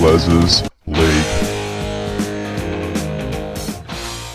[0.00, 1.48] Les's League.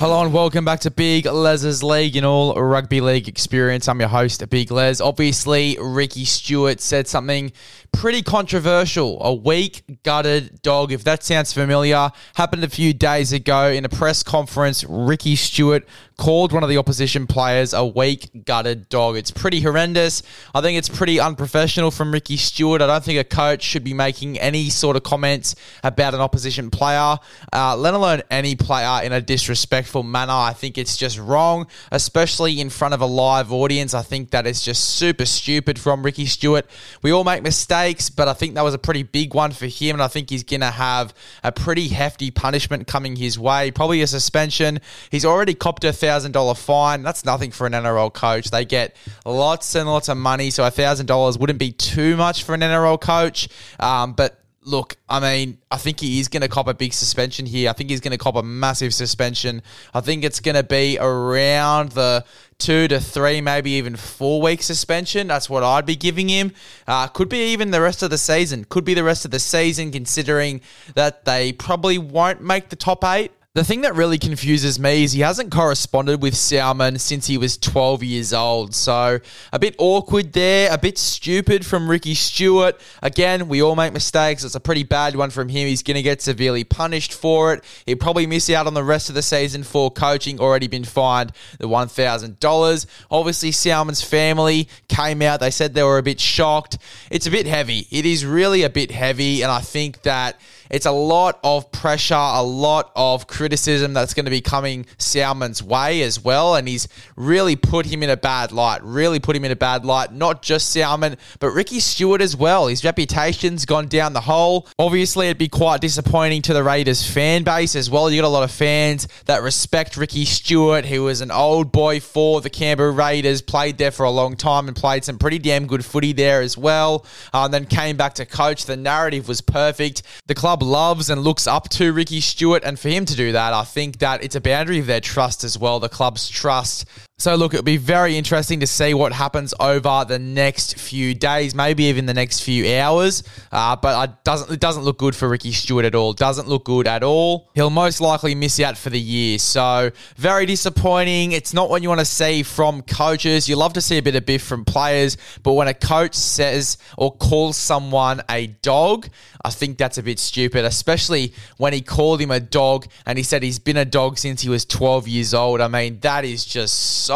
[0.00, 3.88] Hello and welcome back to Big Les's League and all rugby league experience.
[3.88, 5.00] I'm your host, Big Les.
[5.00, 7.52] Obviously, Ricky Stuart said something
[7.92, 9.22] pretty controversial.
[9.22, 13.88] A weak, gutted dog, if that sounds familiar, happened a few days ago in a
[13.88, 14.84] press conference.
[14.84, 19.16] Ricky Stuart called one of the opposition players a weak, gutted dog.
[19.16, 20.22] It's pretty horrendous.
[20.54, 22.80] I think it's pretty unprofessional from Ricky Stuart.
[22.80, 26.70] I don't think a coach should be making any sort of comments about an opposition
[26.70, 27.16] player,
[27.52, 30.32] uh, let alone any player in a disrespectful manner.
[30.32, 33.92] I think it's just wrong, especially in front of a live audience.
[33.92, 36.66] I think that is just super stupid from Ricky Stuart.
[37.02, 37.81] We all make mistakes,
[38.16, 40.44] but I think that was a pretty big one for him, and I think he's
[40.44, 43.70] going to have a pretty hefty punishment coming his way.
[43.70, 44.80] Probably a suspension.
[45.10, 47.02] He's already copped a thousand dollar fine.
[47.02, 48.50] That's nothing for an NRL coach.
[48.50, 52.44] They get lots and lots of money, so a thousand dollars wouldn't be too much
[52.44, 53.48] for an NRL coach.
[53.78, 57.46] Um, but look, I mean, I think he is going to cop a big suspension
[57.46, 57.68] here.
[57.70, 59.62] I think he's going to cop a massive suspension.
[59.92, 62.24] I think it's going to be around the
[62.58, 65.26] two to three, maybe even four week suspension.
[65.26, 66.52] That's what I'd be giving him.
[66.86, 68.64] Uh, could be even the rest of the season.
[68.64, 70.60] Could be the rest of the season, considering
[70.94, 73.32] that they probably won't make the top eight.
[73.54, 77.58] The thing that really confuses me is he hasn't corresponded with Salmon since he was
[77.58, 78.74] 12 years old.
[78.74, 79.18] So
[79.52, 82.80] a bit awkward there, a bit stupid from Ricky Stuart.
[83.02, 84.42] Again, we all make mistakes.
[84.42, 85.68] It's a pretty bad one from him.
[85.68, 87.62] He's going to get severely punished for it.
[87.84, 91.32] He'll probably miss out on the rest of the season for coaching, already been fined
[91.58, 92.86] the $1,000.
[93.10, 95.40] Obviously, Salmon's family came out.
[95.40, 96.78] They said they were a bit shocked.
[97.10, 97.86] It's a bit heavy.
[97.90, 99.42] It is really a bit heavy.
[99.42, 100.40] And I think that
[100.72, 105.62] it's a lot of pressure, a lot of criticism that's going to be coming Salmon's
[105.62, 106.56] way as well.
[106.56, 109.84] And he's really put him in a bad light, really put him in a bad
[109.84, 110.12] light.
[110.12, 112.68] Not just Salmon, but Ricky Stuart as well.
[112.68, 114.66] His reputation's gone down the hole.
[114.78, 118.10] Obviously, it'd be quite disappointing to the Raiders fan base as well.
[118.10, 122.00] You got a lot of fans that respect Ricky Stuart, He was an old boy
[122.00, 125.66] for the Canberra Raiders, played there for a long time and played some pretty damn
[125.66, 127.04] good footy there as well.
[127.34, 128.64] Uh, and then came back to coach.
[128.64, 130.02] The narrative was perfect.
[130.28, 132.64] The club loves and looks up to Ricky Stuart.
[132.64, 135.44] and for him to do that, I think that it's a boundary of their trust
[135.44, 136.84] as well, the club's trust.
[137.22, 141.54] So, look, it'll be very interesting to see what happens over the next few days,
[141.54, 143.22] maybe even the next few hours.
[143.52, 146.14] Uh, but it doesn't, it doesn't look good for Ricky Stuart at all.
[146.14, 147.48] Doesn't look good at all.
[147.54, 149.38] He'll most likely miss out for the year.
[149.38, 151.30] So, very disappointing.
[151.30, 153.48] It's not what you want to see from coaches.
[153.48, 156.76] You love to see a bit of biff from players, but when a coach says
[156.98, 159.08] or calls someone a dog,
[159.44, 163.22] I think that's a bit stupid, especially when he called him a dog and he
[163.22, 165.60] said he's been a dog since he was 12 years old.
[165.60, 167.11] I mean, that is just so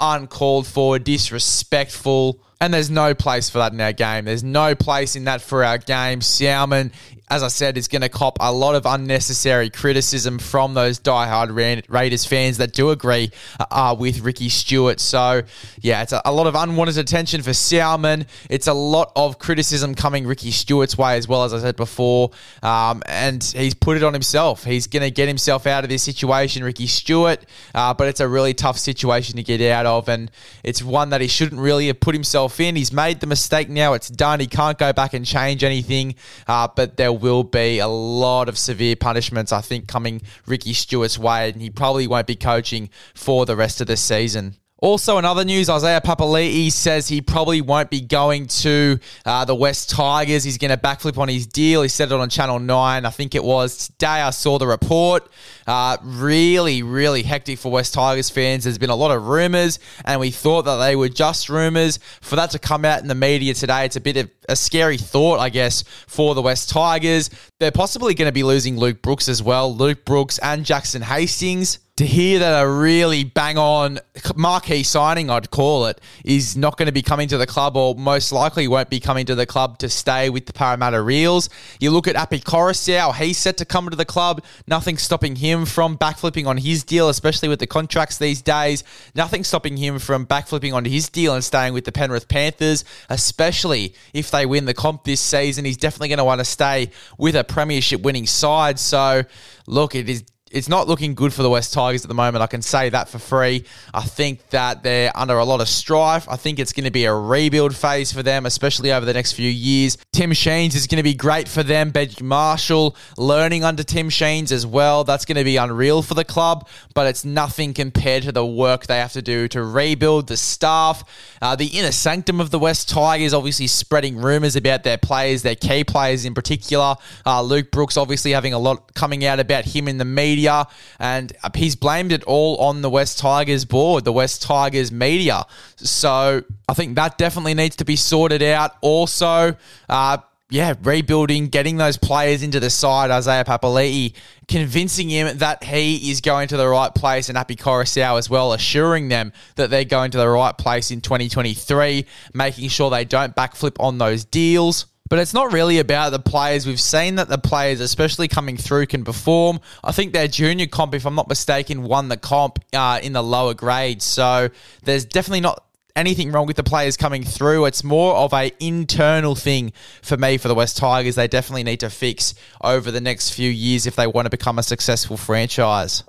[0.00, 2.42] uncalled for, disrespectful.
[2.60, 4.24] And there's no place for that in our game.
[4.24, 6.20] There's no place in that for our game.
[6.20, 6.90] Salmon,
[7.30, 11.84] as I said, is going to cop a lot of unnecessary criticism from those diehard
[11.88, 13.30] Raiders fans that do agree
[13.70, 14.98] uh, with Ricky Stuart.
[14.98, 15.42] So,
[15.80, 18.26] yeah, it's a, a, lot of unwanted attention for Salmon.
[18.50, 22.32] It's a lot of criticism coming Ricky Stuart's way as well, as I said before.
[22.64, 24.64] Um, and he's put it on himself.
[24.64, 27.44] He's going to get himself out of this situation, Ricky Stuart.
[27.72, 30.08] Uh, but it's a really tough situation to get out of.
[30.08, 30.28] And
[30.64, 32.76] it's one that he shouldn't really have put himself in.
[32.76, 33.92] He's made the mistake now.
[33.92, 34.40] It's done.
[34.40, 36.14] He can't go back and change anything.
[36.46, 41.18] Uh, but there will be a lot of severe punishments, I think, coming Ricky Stuart's
[41.18, 41.50] way.
[41.50, 44.56] And he probably won't be coaching for the rest of the season.
[44.80, 49.54] Also, in other news, Isaiah Papali'i says he probably won't be going to uh, the
[49.54, 50.44] West Tigers.
[50.44, 51.82] He's going to backflip on his deal.
[51.82, 53.04] He said it on Channel 9.
[53.04, 55.28] I think it was today I saw the report.
[55.66, 58.64] Uh, really, really hectic for West Tigers fans.
[58.64, 61.98] There's been a lot of rumours, and we thought that they were just rumours.
[62.20, 64.96] For that to come out in the media today, it's a bit of a scary
[64.96, 67.30] thought, I guess, for the West Tigers.
[67.60, 69.74] They're possibly going to be losing Luke Brooks as well.
[69.74, 73.98] Luke Brooks and Jackson Hastings to hear that a really bang on
[74.36, 77.96] marquee signing, I'd call it, is not going to be coming to the club or
[77.96, 81.50] most likely won't be coming to the club to stay with the Parramatta Eels.
[81.80, 84.44] You look at Api Koroisau, he's set to come to the club.
[84.68, 88.84] Nothing stopping him from backflipping on his deal, especially with the contracts these days.
[89.16, 93.92] Nothing stopping him from backflipping on his deal and staying with the Penrith Panthers, especially
[94.14, 95.64] if they win the comp this season.
[95.64, 98.78] He's definitely going to want to stay with a premiership winning side.
[98.78, 99.24] So,
[99.66, 102.42] look, it is it's not looking good for the West Tigers at the moment.
[102.42, 103.64] I can say that for free.
[103.92, 106.28] I think that they're under a lot of strife.
[106.28, 109.32] I think it's going to be a rebuild phase for them, especially over the next
[109.32, 109.98] few years.
[110.12, 111.92] Tim Sheens is going to be great for them.
[111.92, 115.04] Benji Marshall learning under Tim Sheens as well.
[115.04, 118.86] That's going to be unreal for the club, but it's nothing compared to the work
[118.86, 121.04] they have to do to rebuild the staff.
[121.42, 125.56] Uh, the inner sanctum of the West Tigers, obviously spreading rumours about their players, their
[125.56, 126.96] key players in particular.
[127.26, 130.66] Uh, Luke Brooks obviously having a lot coming out about him in the media media,
[130.98, 135.44] and he's blamed it all on the West Tigers board, the West Tigers media.
[135.76, 138.76] So I think that definitely needs to be sorted out.
[138.80, 139.56] Also,
[139.88, 140.18] uh,
[140.50, 144.14] yeah, rebuilding, getting those players into the side, Isaiah Papali'i,
[144.46, 148.54] convincing him that he is going to the right place, and Api Koroisau as well,
[148.54, 153.36] assuring them that they're going to the right place in 2023, making sure they don't
[153.36, 154.86] backflip on those deals.
[155.08, 156.66] But it's not really about the players.
[156.66, 159.60] We've seen that the players, especially coming through, can perform.
[159.82, 163.22] I think their junior comp, if I'm not mistaken, won the comp uh, in the
[163.22, 164.04] lower grades.
[164.04, 164.50] So
[164.82, 165.64] there's definitely not
[165.96, 167.66] anything wrong with the players coming through.
[167.66, 171.16] It's more of a internal thing for me for the West Tigers.
[171.16, 174.58] They definitely need to fix over the next few years if they want to become
[174.58, 176.04] a successful franchise.